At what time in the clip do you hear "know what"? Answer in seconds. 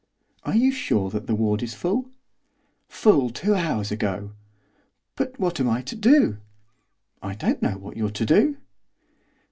7.61-7.95